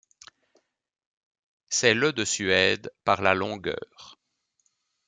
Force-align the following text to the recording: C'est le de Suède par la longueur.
C'est 1.69 1.93
le 1.93 2.11
de 2.11 2.25
Suède 2.25 2.91
par 3.05 3.21
la 3.21 3.35
longueur. 3.35 4.19